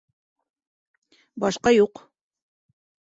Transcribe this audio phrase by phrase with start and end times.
[1.45, 2.05] Башҡа юҡ.